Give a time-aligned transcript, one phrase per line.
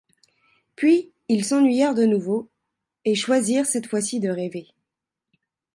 [0.75, 2.49] Puis, ils s'ennuyèrent de nouveau,
[3.05, 4.65] et choisirent cette fois-ci de rêver.